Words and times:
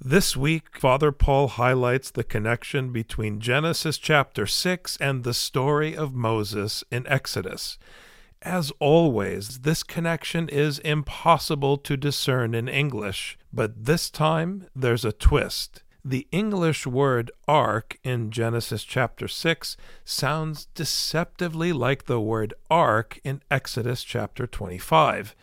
This 0.00 0.36
week, 0.36 0.78
Father 0.78 1.10
Paul 1.10 1.48
highlights 1.48 2.12
the 2.12 2.22
connection 2.22 2.92
between 2.92 3.40
Genesis 3.40 3.98
chapter 3.98 4.46
6 4.46 4.96
and 4.98 5.24
the 5.24 5.34
story 5.34 5.96
of 5.96 6.14
Moses 6.14 6.84
in 6.88 7.04
Exodus. 7.08 7.78
As 8.40 8.70
always, 8.78 9.60
this 9.60 9.82
connection 9.82 10.48
is 10.48 10.78
impossible 10.78 11.78
to 11.78 11.96
discern 11.96 12.54
in 12.54 12.68
English, 12.68 13.36
but 13.52 13.86
this 13.86 14.08
time 14.08 14.68
there's 14.74 15.04
a 15.04 15.10
twist. 15.10 15.82
The 16.04 16.28
English 16.30 16.86
word 16.86 17.32
ark 17.48 17.98
in 18.04 18.30
Genesis 18.30 18.84
chapter 18.84 19.26
6 19.26 19.76
sounds 20.04 20.66
deceptively 20.76 21.72
like 21.72 22.04
the 22.04 22.20
word 22.20 22.54
ark 22.70 23.18
in 23.24 23.42
Exodus 23.50 24.04
chapter 24.04 24.46
25. 24.46 25.34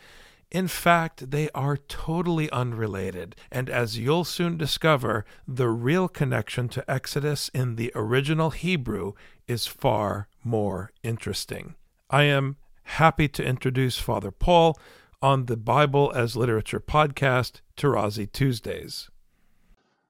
In 0.50 0.68
fact, 0.68 1.32
they 1.32 1.50
are 1.50 1.76
totally 1.76 2.48
unrelated, 2.50 3.34
and 3.50 3.68
as 3.68 3.98
you'll 3.98 4.24
soon 4.24 4.56
discover, 4.56 5.24
the 5.46 5.68
real 5.68 6.08
connection 6.08 6.68
to 6.68 6.88
Exodus 6.88 7.50
in 7.52 7.74
the 7.74 7.90
original 7.96 8.50
Hebrew 8.50 9.14
is 9.48 9.66
far 9.66 10.28
more 10.44 10.92
interesting. 11.02 11.74
I 12.10 12.24
am 12.24 12.56
happy 12.84 13.26
to 13.28 13.44
introduce 13.44 13.98
Father 13.98 14.30
Paul 14.30 14.78
on 15.20 15.46
the 15.46 15.56
Bible 15.56 16.12
as 16.14 16.36
Literature 16.36 16.80
podcast, 16.80 17.60
Tarazi 17.76 18.30
Tuesdays. 18.30 19.10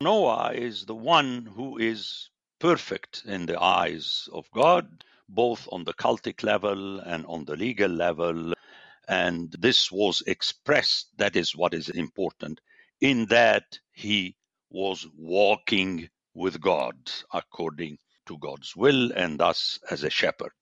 Noah 0.03 0.53
is 0.53 0.85
the 0.85 0.95
one 0.95 1.47
who 1.57 1.79
is 1.79 2.29
perfect 2.59 3.23
in 3.27 3.47
the 3.47 3.59
eyes 3.59 4.29
of 4.33 4.51
God, 4.53 5.05
both 5.31 5.67
on 5.73 5.85
the 5.85 5.95
cultic 5.95 6.43
level 6.43 7.01
and 7.01 7.25
on 7.27 7.47
the 7.47 7.57
legal 7.57 7.91
level 7.91 8.53
and 9.09 9.53
this 9.59 9.91
was 9.93 10.23
expressed, 10.27 11.11
that 11.19 11.37
is 11.37 11.55
what 11.57 11.75
is 11.75 11.89
important, 11.89 12.61
in 13.01 13.27
that 13.27 13.79
he 13.93 14.37
was 14.71 15.07
walking 15.17 16.09
with 16.35 16.61
God 16.61 16.97
according 17.33 17.99
to 18.27 18.39
God's 18.39 18.75
will 18.77 19.13
and 19.13 19.39
thus 19.39 19.79
as 19.91 20.03
a 20.05 20.11
shepherd. 20.11 20.53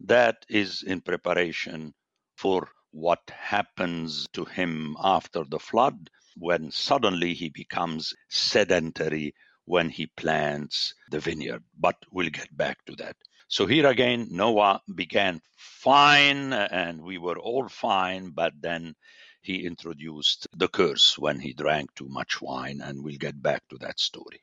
That 0.00 0.44
is 0.48 0.82
in 0.82 1.00
preparation 1.00 1.94
for 2.36 2.68
what 2.90 3.30
happens 3.30 4.26
to 4.32 4.44
him 4.44 4.96
after 5.02 5.44
the 5.44 5.58
flood 5.58 6.10
when 6.36 6.70
suddenly 6.70 7.34
he 7.34 7.48
becomes 7.48 8.14
sedentary 8.28 9.34
when 9.64 9.90
he 9.90 10.06
plants 10.06 10.94
the 11.10 11.20
vineyard. 11.20 11.64
But 11.78 11.96
we'll 12.10 12.30
get 12.30 12.56
back 12.56 12.84
to 12.86 12.96
that. 12.96 13.16
So 13.48 13.64
here 13.66 13.86
again, 13.86 14.28
Noah 14.30 14.82
began 14.94 15.40
fine 15.56 16.52
and 16.52 17.00
we 17.02 17.16
were 17.16 17.38
all 17.38 17.68
fine, 17.68 18.30
but 18.30 18.52
then 18.60 18.94
he 19.40 19.64
introduced 19.64 20.46
the 20.54 20.68
curse 20.68 21.18
when 21.18 21.40
he 21.40 21.54
drank 21.54 21.94
too 21.94 22.08
much 22.08 22.42
wine, 22.42 22.82
and 22.82 23.02
we'll 23.02 23.16
get 23.16 23.40
back 23.40 23.62
to 23.70 23.78
that 23.78 23.98
story. 23.98 24.42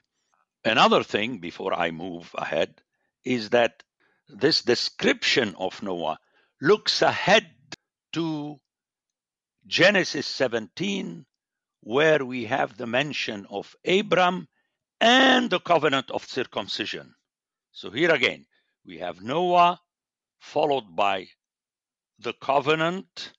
Another 0.63 1.03
thing 1.03 1.37
before 1.37 1.73
I 1.75 1.91
move 1.91 2.31
ahead 2.35 2.81
is 3.23 3.51
that 3.51 3.83
this 4.27 4.63
description 4.63 5.53
of 5.59 5.83
Noah 5.83 6.17
looks 6.59 7.03
ahead 7.03 7.47
to 8.13 8.59
Genesis 9.67 10.25
17, 10.25 11.27
where 11.81 12.25
we 12.25 12.45
have 12.45 12.75
the 12.75 12.87
mention 12.87 13.45
of 13.51 13.75
Abram 13.85 14.47
and 14.99 15.51
the 15.51 15.59
covenant 15.59 16.09
of 16.09 16.25
circumcision. 16.25 17.13
So 17.71 17.91
here 17.91 18.11
again, 18.11 18.47
we 18.85 18.99
have 18.99 19.21
Noah, 19.21 19.79
followed 20.39 20.95
by 20.95 21.27
the 22.19 22.33
covenant, 22.33 23.33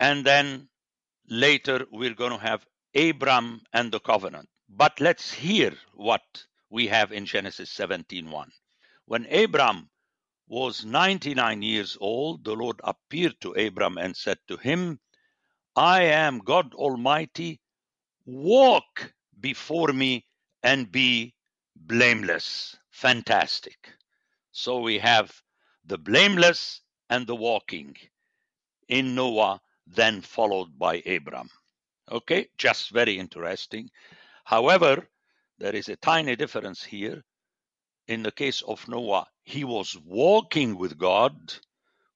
and 0.00 0.24
then 0.24 0.68
later 1.28 1.86
we're 1.90 2.14
going 2.14 2.32
to 2.32 2.38
have 2.38 2.66
Abram 2.94 3.62
and 3.72 3.92
the 3.92 4.00
covenant. 4.00 4.48
But 4.68 5.00
let's 5.00 5.32
hear 5.32 5.72
what 5.94 6.22
we 6.70 6.86
have 6.88 7.12
in 7.12 7.26
Genesis 7.26 7.70
17:1. 7.70 8.50
When 9.06 9.26
Abram 9.32 9.90
was 10.48 10.84
99 10.84 11.62
years 11.62 11.96
old, 12.00 12.44
the 12.44 12.54
Lord 12.54 12.80
appeared 12.84 13.40
to 13.40 13.52
Abram 13.52 13.98
and 13.98 14.16
said 14.16 14.38
to 14.48 14.56
him, 14.56 15.00
I 15.76 16.02
am 16.04 16.38
God 16.38 16.74
Almighty. 16.74 17.60
Walk 18.26 19.12
before 19.40 19.92
me 19.92 20.26
and 20.62 20.90
be 20.90 21.34
blameless. 21.76 22.76
Fantastic. 22.94 23.90
So 24.52 24.78
we 24.78 24.98
have 25.00 25.32
the 25.84 25.98
blameless 25.98 26.80
and 27.10 27.26
the 27.26 27.34
walking 27.34 27.96
in 28.88 29.16
Noah, 29.16 29.60
then 29.86 30.20
followed 30.20 30.78
by 30.78 31.02
Abram. 31.04 31.50
Okay, 32.10 32.48
just 32.56 32.90
very 32.90 33.18
interesting. 33.18 33.90
However, 34.44 35.08
there 35.58 35.74
is 35.74 35.88
a 35.88 35.96
tiny 35.96 36.36
difference 36.36 36.84
here. 36.84 37.24
In 38.06 38.22
the 38.22 38.30
case 38.30 38.62
of 38.62 38.86
Noah, 38.86 39.26
he 39.42 39.64
was 39.64 39.98
walking 40.04 40.78
with 40.78 40.96
God, 40.96 41.52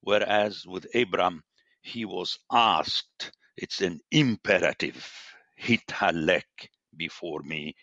whereas 0.02 0.64
with 0.64 0.86
Abram, 0.94 1.42
he 1.82 2.04
was 2.04 2.38
asked. 2.52 3.32
It's 3.56 3.80
an 3.80 4.00
imperative. 4.12 5.12
Hitalek 5.60 6.70
before 6.96 7.42
me 7.42 7.74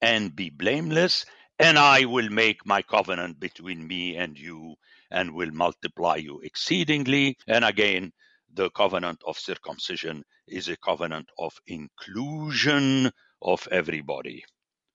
and 0.00 0.34
be 0.36 0.50
blameless 0.50 1.26
and 1.58 1.78
I 1.78 2.04
will 2.04 2.28
make 2.28 2.66
my 2.66 2.82
covenant 2.82 3.40
between 3.40 3.86
me 3.86 4.16
and 4.16 4.38
you 4.38 4.76
and 5.10 5.34
will 5.34 5.50
multiply 5.52 6.16
you 6.16 6.40
exceedingly. 6.40 7.38
And 7.46 7.64
again, 7.64 8.12
the 8.52 8.70
covenant 8.70 9.22
of 9.26 9.38
circumcision 9.38 10.24
is 10.46 10.68
a 10.68 10.76
covenant 10.76 11.30
of 11.38 11.58
inclusion 11.66 13.10
of 13.40 13.66
everybody. 13.70 14.44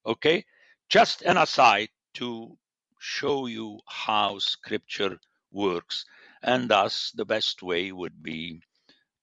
Okay? 0.06 0.46
Just 0.88 1.24
an 1.24 1.38
aside 1.38 1.90
to 2.16 2.58
show 3.00 3.48
you 3.48 3.80
how 3.88 4.38
scripture 4.38 5.18
works. 5.52 6.06
And 6.44 6.70
thus, 6.70 7.12
the 7.16 7.26
best 7.26 7.64
way 7.64 7.92
would 7.92 8.22
be 8.22 8.62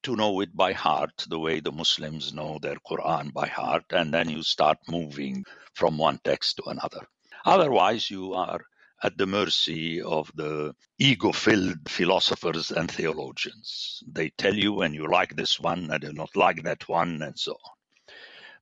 to 0.03 0.17
know 0.17 0.41
it 0.41 0.57
by 0.57 0.73
heart, 0.73 1.25
the 1.29 1.39
way 1.39 1.61
the 1.61 1.73
Muslims 1.73 2.33
know 2.33 2.59
their 2.61 2.77
Quran 2.77 3.33
by 3.33 3.47
heart, 3.47 3.85
and 3.91 4.13
then 4.13 4.29
you 4.29 4.43
start 4.43 4.79
moving 4.89 5.45
from 5.75 5.99
one 5.99 6.19
text 6.25 6.57
to 6.57 6.65
another. 6.69 7.07
Otherwise, 7.45 8.11
you 8.11 8.35
are 8.35 8.61
at 9.03 9.17
the 9.17 9.27
mercy 9.27 10.03
of 10.03 10.31
the 10.35 10.75
ego 10.99 11.31
filled 11.33 11.89
philosophers 11.89 12.71
and 12.71 12.91
theologians. 12.91 14.03
They 14.11 14.31
tell 14.31 14.55
you 14.55 14.83
and 14.83 14.95
you 14.95 15.09
like 15.09 15.37
this 15.37 15.61
one, 15.61 15.91
I 15.91 15.99
do 15.99 16.13
not 16.13 16.35
like 16.35 16.63
that 16.65 16.89
one, 16.89 17.23
and 17.23 17.39
so 17.39 17.53
on. 17.53 17.73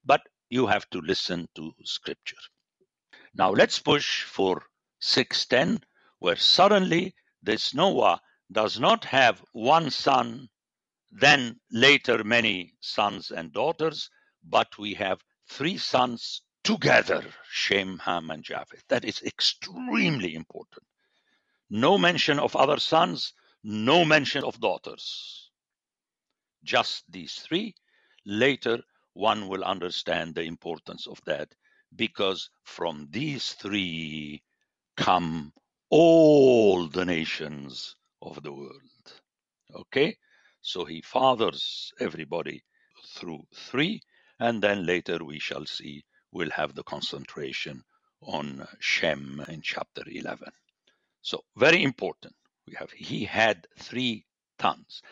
But 0.04 0.22
you 0.50 0.66
have 0.66 0.88
to 0.91 1.00
listen 1.00 1.48
to 1.54 1.72
scripture. 1.84 2.36
Now 3.34 3.50
let's 3.50 3.78
push 3.78 4.25
for 4.25 4.62
610, 5.00 5.82
where 6.19 6.36
suddenly 6.36 7.15
this 7.42 7.75
Noah 7.75 8.20
does 8.53 8.78
not 8.78 9.04
have 9.06 9.42
one 9.53 9.91
son, 9.91 10.48
then 11.10 11.60
later 11.72 12.25
many 12.25 12.75
sons 12.81 13.31
and 13.31 13.53
daughters, 13.53 14.10
but 14.44 14.78
we 14.78 14.94
have 14.94 15.25
three 15.48 15.78
sons 15.78 16.42
together 16.66 17.22
Shem, 17.49 17.99
Ham, 18.00 18.28
and 18.31 18.43
Japheth. 18.43 18.83
That 18.89 19.04
is 19.04 19.22
extremely 19.22 20.34
important. 20.34 20.83
No 21.71 21.97
mention 21.97 22.41
of 22.41 22.57
other 22.57 22.80
sons, 22.80 23.33
no 23.63 24.04
mention 24.04 24.42
of 24.42 24.60
daughters. 24.60 25.51
Just 26.65 27.04
these 27.09 27.34
three. 27.34 27.74
Later, 28.24 28.83
one 29.13 29.47
will 29.47 29.63
understand 29.63 30.34
the 30.34 30.42
importance 30.42 31.07
of 31.07 31.21
that 31.27 31.54
because 31.95 32.51
from 32.65 33.07
these 33.10 33.53
three 33.53 34.42
come 34.97 35.53
all 35.89 36.89
the 36.89 37.04
nations 37.04 37.95
of 38.22 38.42
the 38.42 38.53
world. 38.53 39.07
Okay? 39.72 40.16
So 40.63 40.84
he 40.84 41.01
fathers 41.03 41.92
everybody 42.01 42.65
through 43.15 43.47
three, 43.54 44.03
and 44.41 44.60
then 44.60 44.84
later 44.84 45.24
we 45.24 45.39
shall 45.39 45.65
see 45.65 46.04
we'll 46.33 46.51
have 46.51 46.75
the 46.75 46.83
concentration 46.83 47.83
on 48.21 48.67
Shem 48.81 49.45
in 49.49 49.63
chapter 49.63 50.03
11. 50.07 50.49
So, 51.23 51.45
very 51.57 51.83
important. 51.83 52.34
We 52.67 52.75
have 52.78 52.91
he 52.91 53.25
had 53.25 53.67
three 53.78 54.27
sons. 54.61 55.03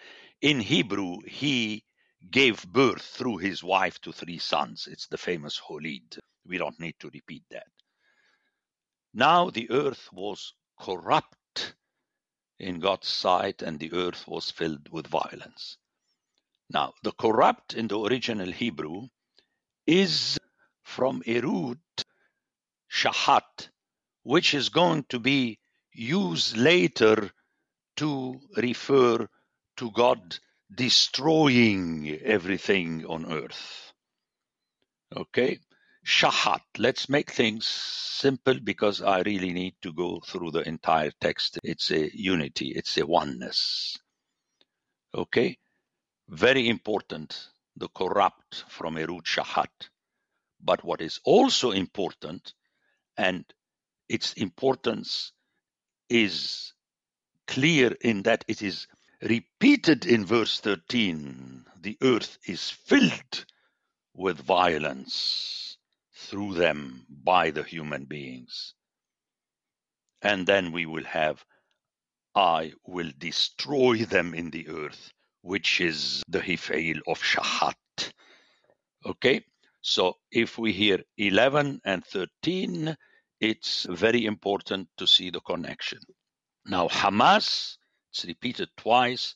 In 0.40 0.60
Hebrew, 0.60 1.18
he 1.26 1.84
gave 2.30 2.66
birth 2.66 3.02
through 3.02 3.38
his 3.38 3.62
wife 3.62 4.00
to 4.02 4.12
three 4.12 4.38
sons. 4.38 4.88
It's 4.90 5.06
the 5.06 5.18
famous 5.18 5.58
Holid. 5.60 6.18
We 6.46 6.58
don't 6.58 6.80
need 6.80 6.96
to 7.00 7.10
repeat 7.12 7.44
that. 7.50 7.66
Now 9.12 9.50
the 9.50 9.70
earth 9.70 10.08
was 10.12 10.54
corrupt 10.80 11.74
in 12.58 12.80
God's 12.80 13.08
sight, 13.08 13.62
and 13.62 13.78
the 13.78 13.92
earth 13.92 14.26
was 14.26 14.50
filled 14.50 14.88
with 14.90 15.06
violence. 15.06 15.76
Now, 16.70 16.94
the 17.02 17.12
corrupt 17.12 17.74
in 17.74 17.88
the 17.88 17.98
original 18.00 18.50
Hebrew 18.50 19.08
is 19.86 20.38
from 20.94 21.22
root, 21.26 22.04
shahat, 22.88 23.68
which 24.22 24.54
is 24.54 24.68
going 24.68 25.04
to 25.08 25.18
be 25.18 25.58
used 25.92 26.56
later 26.56 27.30
to 27.96 28.40
refer 28.56 29.26
to 29.76 29.90
God 29.90 30.38
destroying 30.72 32.16
everything 32.22 33.04
on 33.06 33.32
earth. 33.32 33.92
Okay? 35.16 35.58
Shahat. 36.06 36.62
Let's 36.78 37.08
make 37.08 37.32
things 37.32 37.66
simple 37.66 38.60
because 38.62 39.02
I 39.02 39.22
really 39.22 39.52
need 39.52 39.74
to 39.82 39.92
go 39.92 40.20
through 40.24 40.52
the 40.52 40.68
entire 40.68 41.10
text. 41.20 41.58
It's 41.64 41.90
a 41.90 42.08
unity, 42.16 42.68
it's 42.68 42.96
a 42.98 43.06
oneness. 43.06 43.98
Okay? 45.12 45.58
Very 46.28 46.68
important, 46.68 47.48
the 47.76 47.88
corrupt 47.88 48.64
from 48.68 48.94
root 48.94 49.24
shahat. 49.24 49.90
But 50.64 50.82
what 50.82 51.00
is 51.02 51.20
also 51.24 51.70
important, 51.72 52.54
and 53.16 53.44
its 54.08 54.32
importance 54.32 55.32
is 56.08 56.72
clear 57.46 57.94
in 58.00 58.22
that 58.22 58.44
it 58.48 58.62
is 58.62 58.86
repeated 59.20 60.06
in 60.06 60.24
verse 60.24 60.60
13 60.60 61.64
the 61.80 61.98
earth 62.02 62.38
is 62.46 62.70
filled 62.70 63.44
with 64.14 64.40
violence 64.40 65.76
through 66.14 66.54
them 66.54 67.04
by 67.10 67.50
the 67.50 67.62
human 67.62 68.06
beings. 68.06 68.74
And 70.22 70.46
then 70.46 70.72
we 70.72 70.86
will 70.86 71.04
have, 71.04 71.44
I 72.34 72.72
will 72.86 73.10
destroy 73.18 73.98
them 74.06 74.32
in 74.32 74.50
the 74.50 74.68
earth, 74.68 75.12
which 75.42 75.82
is 75.82 76.22
the 76.26 76.40
Hif'il 76.40 77.00
of 77.06 77.20
Shahat. 77.20 78.12
Okay? 79.04 79.44
So 79.86 80.16
if 80.30 80.56
we 80.56 80.72
hear 80.72 81.02
11 81.18 81.82
and 81.84 82.02
13, 82.06 82.96
it's 83.38 83.86
very 83.90 84.24
important 84.24 84.88
to 84.96 85.06
see 85.06 85.28
the 85.28 85.42
connection. 85.42 85.98
Now, 86.64 86.88
Hamas, 86.88 87.76
it's 88.10 88.24
repeated 88.24 88.70
twice, 88.78 89.34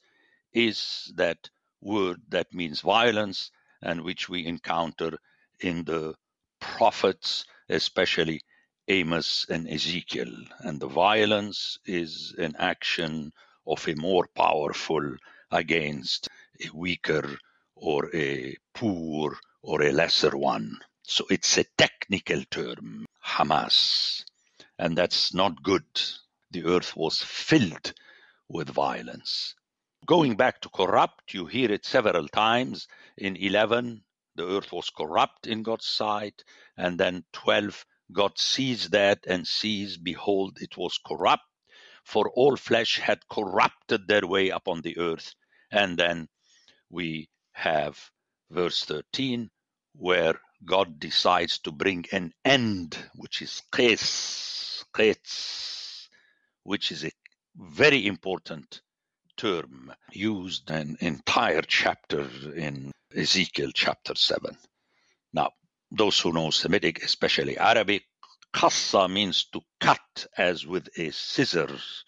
is 0.54 1.12
that 1.16 1.50
word 1.82 2.22
that 2.30 2.54
means 2.54 2.80
violence 2.80 3.50
and 3.82 4.00
which 4.00 4.30
we 4.30 4.46
encounter 4.46 5.18
in 5.60 5.84
the 5.84 6.14
prophets, 6.60 7.44
especially 7.68 8.40
Amos 8.88 9.44
and 9.50 9.68
Ezekiel. 9.68 10.32
And 10.60 10.80
the 10.80 10.88
violence 10.88 11.78
is 11.84 12.34
an 12.38 12.56
action 12.58 13.32
of 13.66 13.86
a 13.86 13.94
more 13.96 14.26
powerful 14.34 15.14
against 15.50 16.26
a 16.64 16.74
weaker 16.74 17.38
or 17.76 18.08
a 18.16 18.56
poor 18.72 19.38
or 19.62 19.82
a 19.82 19.92
lesser 19.92 20.36
one. 20.36 20.78
So 21.02 21.24
it's 21.30 21.56
a 21.58 21.64
technical 21.76 22.42
term, 22.50 23.06
Hamas. 23.24 24.24
And 24.78 24.96
that's 24.96 25.34
not 25.34 25.62
good. 25.62 25.86
The 26.50 26.64
earth 26.64 26.96
was 26.96 27.22
filled 27.22 27.92
with 28.48 28.68
violence. 28.68 29.54
Going 30.06 30.36
back 30.36 30.60
to 30.62 30.68
corrupt, 30.68 31.34
you 31.34 31.46
hear 31.46 31.72
it 31.72 31.84
several 31.84 32.28
times. 32.28 32.88
In 33.16 33.36
11, 33.36 34.02
the 34.36 34.46
earth 34.46 34.72
was 34.72 34.90
corrupt 34.90 35.46
in 35.46 35.62
God's 35.62 35.86
sight. 35.86 36.44
And 36.76 36.98
then 36.98 37.24
12, 37.32 37.84
God 38.12 38.38
sees 38.38 38.90
that 38.90 39.20
and 39.26 39.46
sees, 39.46 39.96
behold, 39.96 40.58
it 40.60 40.76
was 40.76 40.98
corrupt. 41.04 41.44
For 42.04 42.30
all 42.30 42.56
flesh 42.56 42.98
had 42.98 43.28
corrupted 43.28 44.08
their 44.08 44.26
way 44.26 44.48
upon 44.50 44.80
the 44.80 44.96
earth. 44.98 45.34
And 45.70 45.98
then 45.98 46.28
we 46.88 47.28
have 47.52 48.10
verse 48.50 48.84
13, 48.84 49.50
where 49.94 50.34
God 50.64 50.98
decides 50.98 51.58
to 51.60 51.72
bring 51.72 52.04
an 52.12 52.32
end, 52.44 52.96
which 53.14 53.42
is 53.42 53.62
qis, 53.72 54.84
qis, 54.94 56.08
which 56.62 56.90
is 56.92 57.04
a 57.04 57.12
very 57.56 58.06
important 58.06 58.80
term 59.36 59.92
used 60.12 60.70
an 60.70 60.96
entire 61.00 61.62
chapter 61.62 62.28
in 62.54 62.92
Ezekiel 63.16 63.70
chapter 63.74 64.14
7. 64.14 64.56
Now, 65.32 65.52
those 65.90 66.20
who 66.20 66.32
know 66.32 66.50
Semitic, 66.50 67.02
especially 67.02 67.56
Arabic, 67.56 68.04
qassa 68.54 69.10
means 69.10 69.44
to 69.52 69.60
cut 69.80 70.26
as 70.36 70.66
with 70.66 70.88
a 70.98 71.10
scissors 71.10 72.04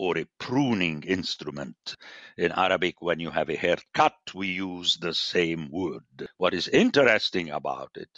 or 0.00 0.18
a 0.18 0.26
pruning 0.38 1.02
instrument. 1.04 1.96
In 2.38 2.52
Arabic, 2.52 3.02
when 3.02 3.20
you 3.20 3.30
have 3.30 3.50
a 3.50 3.56
haircut, 3.56 4.16
we 4.34 4.48
use 4.48 4.96
the 4.96 5.14
same 5.14 5.70
word. 5.70 6.28
What 6.38 6.54
is 6.54 6.68
interesting 6.68 7.50
about 7.50 7.90
it 7.96 8.10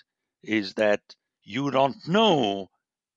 is 0.44 0.74
that 0.74 1.02
you 1.42 1.72
don't 1.72 2.08
know 2.08 2.68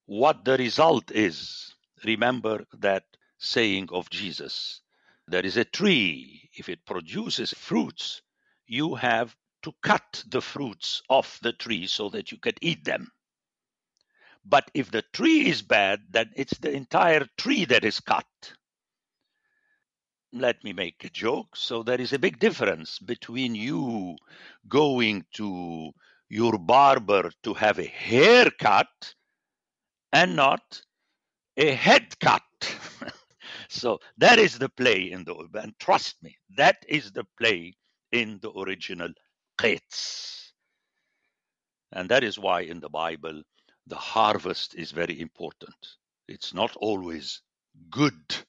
what 0.08 0.46
the 0.46 0.58
result 0.58 1.12
is. 1.12 1.76
Remember 2.04 2.66
that 2.80 3.04
saying 3.38 3.90
of 3.92 4.10
Jesus 4.10 4.82
there 5.28 5.46
is 5.46 5.58
a 5.58 5.66
tree, 5.66 6.50
if 6.58 6.70
it 6.70 6.86
produces 6.86 7.54
fruits, 7.54 8.24
you 8.68 8.96
have 8.96 9.36
to 9.64 9.74
cut 9.84 10.24
the 10.28 10.42
fruits 10.42 11.04
off 11.10 11.40
the 11.42 11.54
tree 11.54 11.88
so 11.88 12.10
that 12.10 12.32
you 12.32 12.40
can 12.40 12.54
eat 12.62 12.84
them. 12.84 13.12
But 14.46 14.70
if 14.76 14.92
the 14.92 15.04
tree 15.14 15.50
is 15.50 15.64
bad, 15.64 16.02
then 16.12 16.32
it's 16.36 16.58
the 16.60 16.72
entire 16.72 17.28
tree 17.38 17.66
that 17.66 17.84
is 17.86 18.00
cut. 18.00 18.28
Let 20.36 20.66
me 20.66 20.74
make 20.74 21.06
a 21.06 21.10
joke. 21.10 21.56
So 21.56 21.82
there 21.82 22.02
is 22.02 22.12
a 22.12 22.20
big 22.20 22.40
difference 22.40 23.00
between 23.00 23.56
you 23.56 24.18
going 24.68 25.26
to 25.36 25.92
your 26.28 26.58
barber 26.58 27.32
to 27.44 27.54
have 27.54 27.80
a 27.80 27.86
haircut 27.86 29.16
and 30.12 30.36
not 30.36 30.82
a 31.56 31.74
head 31.74 32.20
cut. 32.20 32.44
so 33.70 34.00
that 34.18 34.38
is 34.38 34.60
the 34.60 34.68
play 34.68 35.10
in 35.10 35.24
the 35.24 35.36
and 35.54 35.74
trust 35.80 36.22
me, 36.22 36.36
that 36.58 36.84
is 36.90 37.14
the 37.14 37.26
play 37.40 37.78
in 38.12 38.38
the 38.42 38.52
original 38.60 39.14
qets. 39.58 40.52
And 41.94 42.10
that 42.10 42.26
is 42.26 42.38
why 42.38 42.62
in 42.62 42.82
the 42.82 42.90
Bible 42.90 43.42
the 43.88 43.96
harvest 43.96 44.76
is 44.76 44.92
very 44.92 45.22
important. 45.22 45.76
It's 46.28 46.54
not 46.54 46.76
always 46.76 47.42
good. 47.90 48.45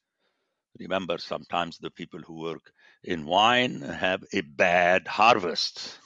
Remember, 0.78 1.18
sometimes 1.18 1.78
the 1.78 1.90
people 1.90 2.20
who 2.20 2.40
work 2.40 2.72
in 3.04 3.24
wine 3.24 3.80
have 3.80 4.24
a 4.32 4.42
bad 4.42 5.06
harvest. 5.06 5.98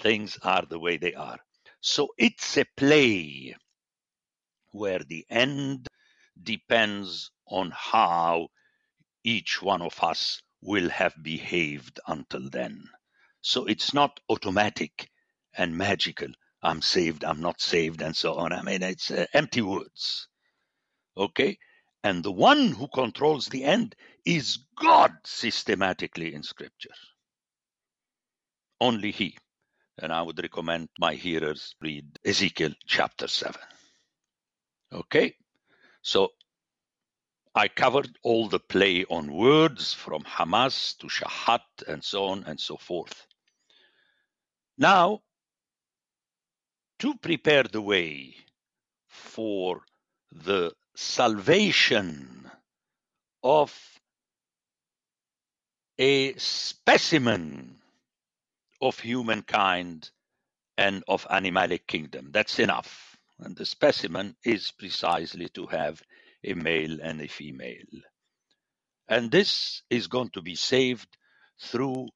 Things 0.00 0.38
are 0.42 0.64
the 0.68 0.78
way 0.78 0.96
they 0.96 1.14
are. 1.14 1.38
So 1.80 2.08
it's 2.18 2.56
a 2.58 2.64
play 2.76 3.56
where 4.72 5.00
the 5.00 5.24
end 5.30 5.86
depends 6.42 7.30
on 7.46 7.72
how 7.74 8.48
each 9.24 9.60
one 9.62 9.82
of 9.82 10.02
us 10.02 10.42
will 10.62 10.88
have 10.90 11.14
behaved 11.22 12.00
until 12.06 12.48
then. 12.50 12.84
So 13.40 13.64
it's 13.66 13.94
not 13.94 14.20
automatic 14.28 15.08
and 15.56 15.76
magical. 15.76 16.28
I'm 16.62 16.82
saved, 16.82 17.24
I'm 17.24 17.40
not 17.40 17.60
saved, 17.60 18.02
and 18.02 18.14
so 18.14 18.34
on. 18.34 18.52
I 18.52 18.62
mean, 18.62 18.82
it's 18.82 19.10
uh, 19.10 19.26
empty 19.32 19.62
words. 19.62 20.28
Okay? 21.16 21.58
And 22.02 22.22
the 22.24 22.32
one 22.32 22.68
who 22.72 22.88
controls 22.88 23.46
the 23.46 23.64
end 23.64 23.94
is 24.24 24.58
God 24.76 25.12
systematically 25.24 26.34
in 26.34 26.42
Scripture. 26.42 26.94
Only 28.80 29.10
He. 29.10 29.36
And 29.98 30.12
I 30.12 30.22
would 30.22 30.42
recommend 30.42 30.88
my 30.98 31.14
hearers 31.14 31.74
read 31.80 32.18
Ezekiel 32.24 32.72
chapter 32.86 33.28
7. 33.28 33.60
Okay? 34.92 35.34
So 36.02 36.30
I 37.54 37.68
covered 37.68 38.16
all 38.22 38.48
the 38.48 38.60
play 38.60 39.04
on 39.10 39.32
words 39.32 39.92
from 39.92 40.22
Hamas 40.22 40.96
to 40.98 41.08
Shahat 41.08 41.60
and 41.86 42.02
so 42.02 42.26
on 42.26 42.44
and 42.44 42.58
so 42.58 42.76
forth. 42.76 43.26
Now, 44.78 45.20
to 47.00 47.14
prepare 47.18 47.64
the 47.64 47.82
way 47.82 48.36
for 49.08 49.82
the 50.32 50.72
salvation 51.00 52.50
of 53.42 53.74
a 55.98 56.34
specimen 56.34 57.76
of 58.82 58.98
humankind 59.00 60.10
and 60.76 61.02
of 61.08 61.26
animalic 61.28 61.86
kingdom. 61.86 62.28
That's 62.32 62.58
enough. 62.58 63.16
And 63.38 63.56
the 63.56 63.64
specimen 63.64 64.36
is 64.44 64.72
precisely 64.72 65.48
to 65.50 65.66
have 65.66 66.02
a 66.44 66.52
male 66.52 66.98
and 67.02 67.20
a 67.22 67.28
female. 67.28 68.02
And 69.08 69.30
this 69.30 69.82
is 69.88 70.06
going 70.06 70.30
to 70.30 70.42
be 70.42 70.54
saved 70.54 71.08
through, 71.62 72.08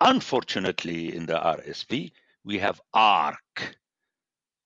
unfortunately, 0.00 1.14
in 1.14 1.26
the 1.26 1.34
RSV, 1.34 2.12
we 2.42 2.58
have 2.58 2.80
ark 2.92 3.76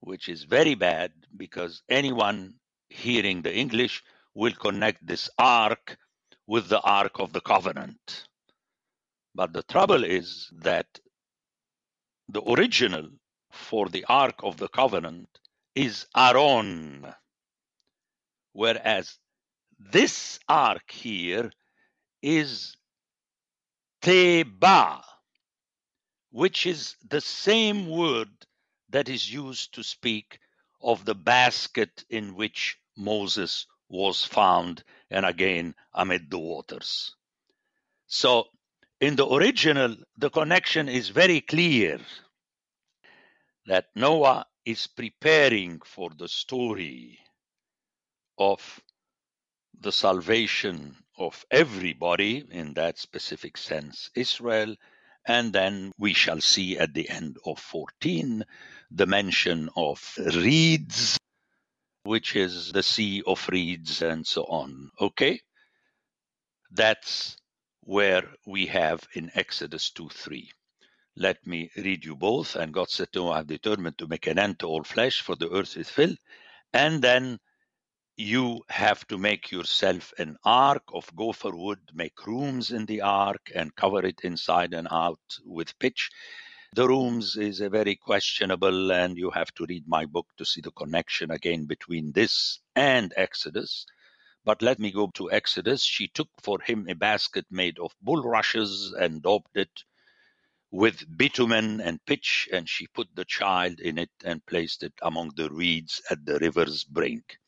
which 0.00 0.28
is 0.28 0.44
very 0.44 0.74
bad 0.74 1.12
because 1.36 1.82
anyone 1.88 2.54
hearing 2.90 3.42
the 3.42 3.54
English 3.54 4.02
will 4.34 4.52
connect 4.52 5.06
this 5.06 5.30
ark 5.38 5.98
with 6.46 6.68
the 6.68 6.80
Ark 6.80 7.20
of 7.20 7.32
the 7.32 7.40
Covenant. 7.40 8.26
But 9.34 9.52
the 9.52 9.62
trouble 9.62 10.04
is 10.04 10.50
that 10.62 10.86
the 12.28 12.42
original 12.42 13.08
for 13.50 13.88
the 13.88 14.04
Ark 14.08 14.36
of 14.42 14.56
the 14.56 14.68
Covenant 14.68 15.28
is 15.74 16.06
aron, 16.16 17.06
whereas 18.52 19.18
this 19.78 20.40
ark 20.48 20.90
here 20.90 21.52
is 22.22 22.76
Teba, 24.02 25.02
which 26.30 26.66
is 26.66 26.96
the 27.08 27.20
same 27.20 27.88
word 27.88 28.30
that 28.90 29.08
is 29.08 29.32
used 29.32 29.74
to 29.74 29.82
speak 29.84 30.40
of 30.82 31.04
the 31.04 31.14
basket 31.14 32.04
in 32.10 32.34
which 32.36 32.78
Moses 32.96 33.66
was 33.88 34.24
found 34.24 34.84
and 35.10 35.26
again 35.26 35.74
amid 35.94 36.30
the 36.30 36.38
waters. 36.38 37.14
So, 38.06 38.46
in 39.00 39.16
the 39.16 39.26
original, 39.28 39.96
the 40.18 40.30
connection 40.30 40.88
is 40.88 41.10
very 41.10 41.40
clear 41.40 42.00
that 43.66 43.86
Noah 43.94 44.46
is 44.64 44.86
preparing 44.86 45.80
for 45.84 46.10
the 46.16 46.28
story 46.28 47.18
of 48.38 48.80
the 49.80 49.92
salvation 49.92 50.96
of 51.18 51.44
everybody 51.50 52.46
in 52.50 52.74
that 52.74 52.98
specific 52.98 53.56
sense, 53.56 54.10
Israel. 54.14 54.76
And 55.28 55.52
then 55.52 55.92
we 55.98 56.14
shall 56.14 56.40
see 56.40 56.78
at 56.78 56.94
the 56.94 57.08
end 57.10 57.36
of 57.44 57.58
14 57.58 58.44
the 58.90 59.06
mention 59.06 59.68
of 59.76 60.00
reeds, 60.16 61.18
which 62.02 62.34
is 62.34 62.72
the 62.72 62.82
sea 62.82 63.22
of 63.26 63.46
reeds, 63.50 64.00
and 64.00 64.26
so 64.26 64.44
on. 64.44 64.90
Okay? 64.98 65.40
That's 66.70 67.36
where 67.82 68.24
we 68.46 68.66
have 68.66 69.06
in 69.12 69.30
Exodus 69.34 69.90
2 69.90 70.08
3. 70.08 70.50
Let 71.16 71.46
me 71.46 71.70
read 71.76 72.06
you 72.06 72.16
both. 72.16 72.56
And 72.56 72.72
God 72.72 72.88
said 72.88 73.12
to 73.12 73.18
Noah, 73.18 73.32
I 73.32 73.36
have 73.38 73.46
determined 73.48 73.98
to 73.98 74.06
make 74.06 74.26
an 74.26 74.38
end 74.38 74.60
to 74.60 74.66
all 74.66 74.82
flesh, 74.82 75.20
for 75.20 75.36
the 75.36 75.50
earth 75.50 75.76
is 75.76 75.90
filled. 75.90 76.16
And 76.72 77.02
then 77.02 77.38
you 78.20 78.60
have 78.68 79.06
to 79.06 79.16
make 79.16 79.52
yourself 79.52 80.12
an 80.18 80.36
ark 80.44 80.82
of 80.92 81.14
gopher 81.14 81.54
wood, 81.54 81.78
make 81.94 82.26
rooms 82.26 82.72
in 82.72 82.84
the 82.86 83.00
ark, 83.00 83.52
and 83.54 83.76
cover 83.76 84.04
it 84.04 84.22
inside 84.24 84.74
and 84.74 84.88
out 84.90 85.20
with 85.46 85.78
pitch. 85.78 86.10
The 86.74 86.88
rooms 86.88 87.36
is 87.36 87.60
a 87.60 87.70
very 87.70 87.94
questionable, 87.94 88.90
and 88.90 89.16
you 89.16 89.30
have 89.30 89.54
to 89.54 89.66
read 89.68 89.84
my 89.86 90.04
book 90.04 90.26
to 90.36 90.44
see 90.44 90.60
the 90.60 90.72
connection 90.72 91.30
again 91.30 91.66
between 91.66 92.10
this 92.10 92.58
and 92.74 93.14
Exodus. 93.16 93.86
But 94.44 94.62
let 94.62 94.80
me 94.80 94.90
go 94.90 95.12
to 95.14 95.30
Exodus. 95.30 95.84
She 95.84 96.08
took 96.08 96.28
for 96.42 96.60
him 96.60 96.88
a 96.88 96.96
basket 96.96 97.46
made 97.52 97.78
of 97.78 97.94
bulrushes 98.02 98.92
and 98.98 99.22
daubed 99.22 99.56
it 99.56 99.84
with 100.72 101.06
bitumen 101.16 101.80
and 101.80 102.04
pitch, 102.04 102.48
and 102.52 102.68
she 102.68 102.88
put 102.88 103.14
the 103.14 103.24
child 103.24 103.78
in 103.78 103.96
it 103.96 104.10
and 104.24 104.44
placed 104.44 104.82
it 104.82 104.94
among 105.02 105.34
the 105.36 105.48
reeds 105.50 106.02
at 106.10 106.26
the 106.26 106.40
river's 106.40 106.82
brink. 106.82 107.38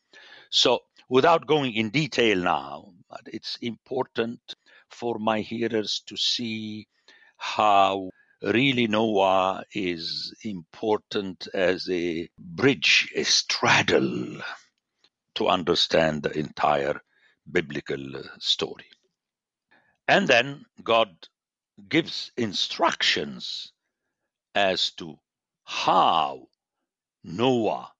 So, 0.51 0.81
without 1.09 1.47
going 1.47 1.73
in 1.73 1.89
detail 1.89 2.37
now, 2.37 2.93
but 3.09 3.21
it's 3.25 3.57
important 3.61 4.39
for 4.89 5.17
my 5.17 5.41
hearers 5.41 6.03
to 6.07 6.17
see 6.17 6.87
how 7.37 8.11
really 8.41 8.87
Noah 8.87 9.63
is 9.73 10.33
important 10.43 11.47
as 11.53 11.89
a 11.89 12.29
bridge, 12.37 13.11
a 13.15 13.23
straddle 13.23 14.41
to 15.35 15.47
understand 15.47 16.23
the 16.23 16.37
entire 16.37 17.01
biblical 17.49 18.23
story. 18.39 18.85
And 20.07 20.27
then 20.27 20.65
God 20.83 21.15
gives 21.87 22.31
instructions 22.37 23.71
as 24.53 24.91
to 24.91 25.17
how 25.63 26.47
Noah 27.23 27.91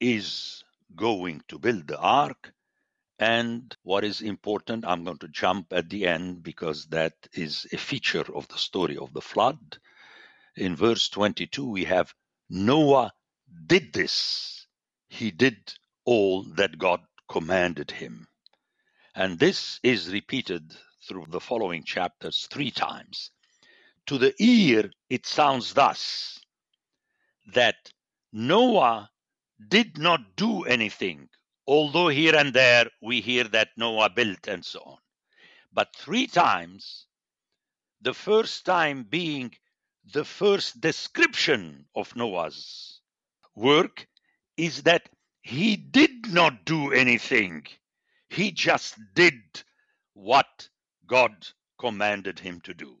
is 0.00 0.63
going 0.96 1.42
to 1.48 1.58
build 1.58 1.88
the 1.88 1.98
ark. 1.98 2.52
And 3.18 3.74
what 3.82 4.04
is 4.04 4.20
important, 4.20 4.84
I'm 4.84 5.04
going 5.04 5.18
to 5.18 5.28
jump 5.28 5.72
at 5.72 5.88
the 5.88 6.06
end 6.06 6.42
because 6.42 6.86
that 6.86 7.14
is 7.32 7.66
a 7.72 7.76
feature 7.76 8.24
of 8.34 8.48
the 8.48 8.58
story 8.58 8.96
of 8.96 9.12
the 9.12 9.20
flood. 9.20 9.78
In 10.56 10.76
verse 10.76 11.08
22, 11.08 11.68
we 11.68 11.84
have 11.84 12.12
Noah 12.50 13.12
did 13.66 13.92
this. 13.92 14.66
He 15.08 15.30
did 15.30 15.72
all 16.04 16.42
that 16.56 16.78
God 16.78 17.00
commanded 17.28 17.90
him. 17.90 18.26
And 19.14 19.38
this 19.38 19.78
is 19.82 20.12
repeated 20.12 20.74
through 21.08 21.26
the 21.28 21.40
following 21.40 21.84
chapters 21.84 22.48
three 22.50 22.70
times. 22.70 23.30
To 24.06 24.18
the 24.18 24.34
ear, 24.38 24.90
it 25.08 25.24
sounds 25.26 25.72
thus 25.72 26.40
that 27.54 27.76
Noah 28.32 29.10
did 29.68 29.98
not 29.98 30.36
do 30.36 30.64
anything, 30.64 31.28
although 31.66 32.08
here 32.08 32.36
and 32.36 32.52
there 32.54 32.90
we 33.02 33.20
hear 33.20 33.44
that 33.44 33.68
Noah 33.76 34.10
built 34.10 34.48
and 34.48 34.64
so 34.64 34.80
on. 34.84 34.98
But 35.72 35.94
three 35.96 36.26
times, 36.26 37.06
the 38.00 38.14
first 38.14 38.64
time 38.66 39.04
being 39.04 39.52
the 40.12 40.24
first 40.24 40.80
description 40.80 41.86
of 41.94 42.14
Noah's 42.16 43.00
work, 43.54 44.06
is 44.56 44.82
that 44.84 45.08
he 45.42 45.76
did 45.76 46.32
not 46.32 46.64
do 46.64 46.92
anything. 46.92 47.66
He 48.28 48.52
just 48.52 48.96
did 49.14 49.40
what 50.14 50.68
God 51.06 51.46
commanded 51.78 52.38
him 52.38 52.60
to 52.62 52.74
do. 52.74 52.96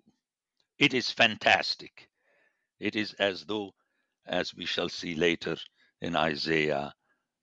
It 0.78 0.94
is 0.94 1.10
fantastic. 1.10 2.08
It 2.80 2.96
is 2.96 3.14
as 3.14 3.44
though, 3.46 3.74
as 4.26 4.54
we 4.54 4.66
shall 4.66 4.88
see 4.88 5.14
later, 5.14 5.56
in 6.04 6.16
Isaiah 6.16 6.92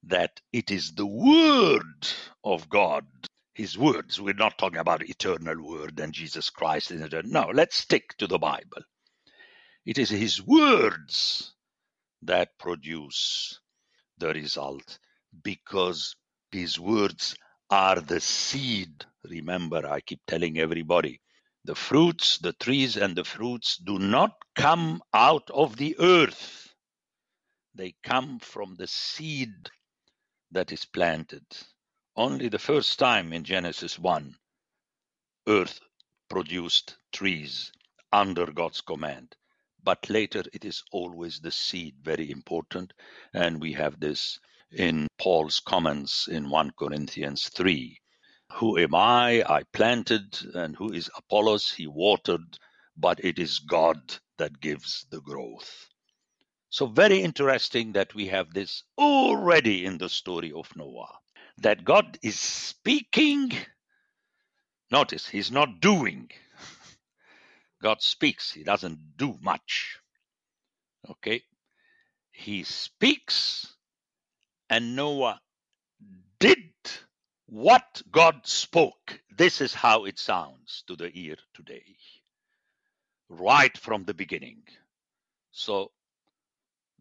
that 0.04 0.40
it 0.54 0.72
is 0.72 0.94
the 0.94 1.06
word 1.06 2.08
of 2.44 2.70
God. 2.70 3.06
His 3.54 3.78
words. 3.78 4.20
We're 4.20 4.34
not 4.34 4.58
talking 4.58 4.80
about 4.80 5.04
eternal 5.04 5.62
word 5.62 6.00
and 6.00 6.14
Jesus 6.14 6.50
Christ. 6.50 6.92
No, 7.26 7.52
let's 7.54 7.76
stick 7.76 8.16
to 8.18 8.26
the 8.26 8.40
Bible. 8.40 8.84
It 9.86 10.00
is 10.00 10.10
his 10.10 10.42
words 10.42 11.54
that 12.24 12.58
produce 12.60 13.60
the 14.18 14.34
result 14.34 15.00
because 15.44 16.16
his 16.52 16.80
words 16.80 17.36
are 17.70 18.00
the 18.00 18.22
seed. 18.22 19.06
Remember, 19.26 19.86
I 19.88 20.02
keep 20.02 20.22
telling 20.28 20.58
everybody 20.60 21.20
the 21.66 21.76
fruits, 21.76 22.38
the 22.40 22.54
trees, 22.54 22.98
and 22.98 23.16
the 23.16 23.26
fruits 23.26 23.78
do 23.78 24.00
not 24.00 24.32
come 24.56 25.02
out 25.14 25.50
of 25.52 25.78
the 25.78 25.96
earth 26.00 26.71
they 27.74 27.96
come 28.04 28.40
from 28.40 28.76
the 28.76 28.88
seed 28.88 29.70
that 30.52 30.72
is 30.72 30.86
planted. 30.86 31.46
Only 32.16 32.50
the 32.50 32.60
first 32.60 33.00
time 33.00 33.32
in 33.34 33.44
Genesis 33.44 33.98
1, 33.98 34.36
earth 35.48 35.80
produced 36.30 36.98
trees 37.12 37.72
under 38.12 38.46
God's 38.48 38.82
command. 38.82 39.36
But 39.84 40.10
later 40.10 40.44
it 40.54 40.66
is 40.66 40.84
always 40.92 41.40
the 41.40 41.52
seed, 41.52 41.96
very 42.04 42.30
important. 42.30 42.94
And 43.34 43.62
we 43.62 43.74
have 43.74 44.00
this 44.00 44.40
in 44.72 45.08
Paul's 45.18 45.60
comments 45.60 46.28
in 46.28 46.50
1 46.50 46.72
Corinthians 46.78 47.50
3. 47.50 47.98
Who 48.54 48.78
am 48.78 48.94
I? 48.94 49.44
I 49.48 49.64
planted, 49.74 50.38
and 50.54 50.76
who 50.76 50.92
is 50.92 51.10
Apollos? 51.18 51.72
He 51.72 51.88
watered, 51.88 52.58
but 52.98 53.24
it 53.24 53.40
is 53.40 53.60
God 53.60 54.00
that 54.38 54.60
gives 54.60 55.06
the 55.10 55.22
growth. 55.22 55.88
So, 56.72 56.88
very 56.88 57.22
interesting 57.22 57.92
that 57.94 58.16
we 58.16 58.28
have 58.28 58.54
this 58.54 58.84
already 58.98 59.86
in 59.86 59.98
the 59.98 60.08
story 60.08 60.54
of 60.54 60.74
Noah 60.74 61.20
that 61.58 61.84
God 61.84 62.18
is 62.24 62.40
speaking. 62.40 63.52
Notice, 64.90 65.28
he's 65.28 65.52
not 65.52 65.82
doing. 65.82 66.32
God 67.84 68.02
speaks, 68.02 68.54
he 68.54 68.64
doesn't 68.64 69.18
do 69.18 69.38
much. 69.42 69.98
Okay? 71.10 71.44
He 72.32 72.64
speaks, 72.64 73.76
and 74.70 74.96
Noah 74.96 75.42
did 76.40 76.72
what 77.48 78.02
God 78.10 78.48
spoke. 78.48 79.20
This 79.38 79.60
is 79.60 79.74
how 79.74 80.06
it 80.06 80.18
sounds 80.18 80.86
to 80.88 80.96
the 80.96 81.12
ear 81.14 81.36
today, 81.54 81.98
right 83.28 83.78
from 83.78 84.06
the 84.06 84.14
beginning. 84.14 84.64
So 85.52 85.92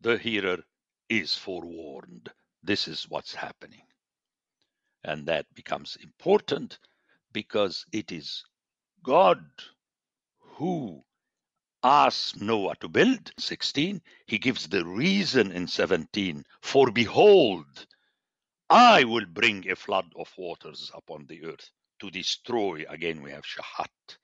the 0.01 0.19
hearer 0.19 0.59
is 1.09 1.35
forewarned. 1.35 2.31
This 2.63 2.89
is 2.89 3.07
what's 3.09 3.35
happening. 3.35 3.83
And 5.05 5.27
that 5.27 5.47
becomes 5.55 5.97
important 6.03 6.79
because 7.33 7.87
it 7.93 8.13
is 8.13 8.45
God 9.03 9.45
who 10.41 11.03
asks 11.83 12.41
Noah 12.41 12.77
to 12.81 12.89
build. 12.89 13.33
16. 13.39 14.03
He 14.27 14.39
gives 14.39 14.69
the 14.69 14.85
reason 14.85 15.53
in 15.53 15.67
17. 15.67 16.45
For 16.63 16.91
behold, 16.91 17.87
I 18.69 19.05
will 19.05 19.27
bring 19.27 19.69
a 19.71 19.77
flood 19.77 20.13
of 20.17 20.33
waters 20.37 20.91
upon 20.95 21.27
the 21.27 21.45
earth 21.45 21.71
to 22.01 22.11
destroy. 22.11 22.85
Again, 22.89 23.23
we 23.23 23.31
have 23.31 23.45
shahat. 23.45 24.19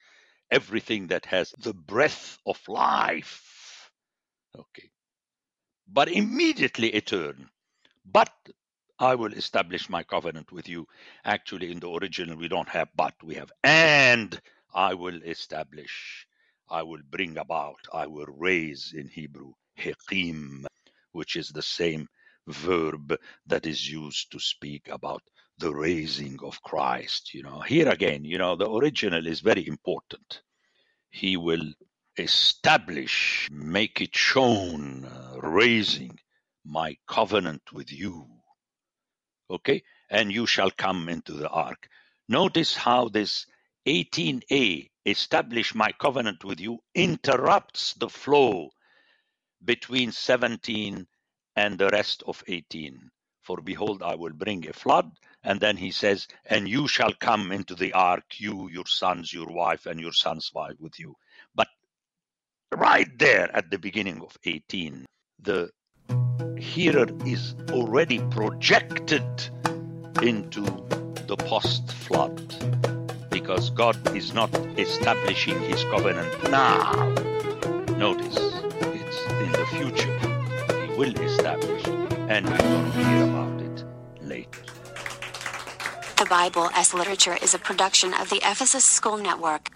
Everything 0.50 1.08
that 1.08 1.26
has 1.26 1.52
the 1.58 1.74
breath 1.74 2.38
of 2.46 2.60
life. 2.68 3.90
Okay. 4.56 4.90
But 5.88 6.08
immediately 6.10 6.92
a 6.94 7.00
turn. 7.00 7.48
But 8.04 8.32
I 8.98 9.14
will 9.14 9.32
establish 9.34 9.90
my 9.90 10.02
covenant 10.04 10.52
with 10.52 10.68
you. 10.68 10.86
Actually, 11.24 11.70
in 11.72 11.80
the 11.80 11.90
original, 11.90 12.36
we 12.36 12.48
don't 12.48 12.68
have 12.68 12.88
but, 12.96 13.14
we 13.22 13.34
have 13.34 13.52
and 13.62 14.40
I 14.74 14.94
will 14.94 15.22
establish, 15.22 16.26
I 16.70 16.82
will 16.82 17.02
bring 17.10 17.38
about, 17.38 17.80
I 17.92 18.06
will 18.06 18.26
raise 18.26 18.92
in 18.96 19.08
Hebrew, 19.08 19.52
hekim, 19.78 20.66
which 21.12 21.36
is 21.36 21.50
the 21.50 21.62
same 21.62 22.08
verb 22.48 23.16
that 23.46 23.66
is 23.66 23.90
used 23.90 24.32
to 24.32 24.40
speak 24.40 24.88
about 24.88 25.22
the 25.58 25.74
raising 25.74 26.38
of 26.42 26.62
Christ. 26.62 27.34
You 27.34 27.42
know, 27.42 27.60
here 27.60 27.88
again, 27.88 28.24
you 28.24 28.38
know, 28.38 28.56
the 28.56 28.70
original 28.70 29.26
is 29.26 29.40
very 29.40 29.66
important. 29.66 30.42
He 31.10 31.36
will 31.36 31.72
establish, 32.18 33.48
make 33.50 34.00
it 34.00 34.16
shown, 34.16 35.04
uh, 35.04 35.40
raising 35.40 36.18
my 36.64 36.96
covenant 37.06 37.62
with 37.72 37.92
you. 37.92 38.26
Okay? 39.50 39.82
And 40.10 40.32
you 40.32 40.46
shall 40.46 40.70
come 40.70 41.08
into 41.08 41.32
the 41.32 41.48
ark. 41.48 41.88
Notice 42.28 42.74
how 42.74 43.08
this 43.08 43.46
18a 43.86 44.90
establish 45.04 45.74
my 45.74 45.92
covenant 46.00 46.44
with 46.44 46.60
you 46.60 46.78
interrupts 46.94 47.94
the 47.94 48.08
flow 48.08 48.70
between 49.64 50.10
17 50.10 51.06
and 51.54 51.78
the 51.78 51.88
rest 51.88 52.24
of 52.26 52.42
18 52.48 53.10
for 53.42 53.60
behold 53.60 54.02
i 54.02 54.16
will 54.16 54.32
bring 54.32 54.68
a 54.68 54.72
flood 54.72 55.08
and 55.46 55.60
then 55.60 55.76
he 55.76 55.92
says 55.92 56.26
and 56.46 56.68
you 56.68 56.88
shall 56.88 57.12
come 57.20 57.52
into 57.52 57.76
the 57.76 57.92
ark 57.92 58.24
you 58.38 58.68
your 58.68 58.86
sons 58.86 59.32
your 59.32 59.46
wife 59.46 59.86
and 59.86 60.00
your 60.00 60.12
son's 60.12 60.52
wife 60.52 60.74
with 60.80 60.98
you. 60.98 61.14
But 61.54 61.68
right 62.74 63.18
there 63.18 63.54
at 63.54 63.70
the 63.70 63.78
beginning 63.78 64.20
of 64.20 64.36
18 64.44 65.06
the 65.42 65.70
hearer 66.58 67.06
is 67.24 67.54
already 67.70 68.18
projected 68.30 69.22
into 70.22 70.62
the 71.26 71.36
post 71.36 71.92
flood 71.92 72.54
because 73.30 73.70
God 73.70 73.96
is 74.16 74.32
not 74.32 74.54
establishing 74.78 75.60
his 75.60 75.84
covenant 75.84 76.50
now. 76.50 76.92
Notice, 77.96 78.36
it's 78.98 79.20
in 79.44 79.52
the 79.52 79.66
future. 79.70 80.18
He 80.86 80.98
will 80.98 81.14
establish, 81.20 81.86
and 82.28 82.48
we're 82.48 82.58
going 82.58 82.92
to 82.92 83.04
hear 83.04 83.24
about 83.24 83.60
it 83.60 83.84
later. 84.22 84.62
The 86.16 86.26
Bible 86.28 86.70
as 86.74 86.94
Literature 86.94 87.36
is 87.42 87.54
a 87.54 87.58
production 87.58 88.14
of 88.14 88.30
the 88.30 88.40
Ephesus 88.42 88.84
School 88.84 89.18
Network. 89.18 89.70